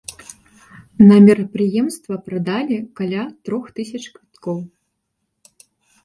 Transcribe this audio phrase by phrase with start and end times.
[1.09, 4.57] На мерапрыемства прадалі каля трох тысяч квіткоў.